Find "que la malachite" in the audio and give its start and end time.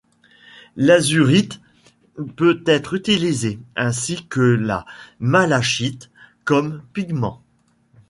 4.25-6.09